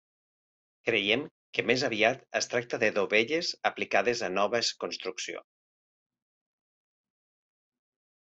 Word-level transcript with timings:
Creiem 0.89 1.23
que 1.57 1.63
més 1.71 1.83
aviat 1.89 2.23
es 2.39 2.49
tracta 2.53 2.79
de 2.83 2.89
dovelles 2.95 3.51
aplicades 3.71 4.23
a 4.27 4.31
noves 4.39 4.73
construcció. 4.85 5.45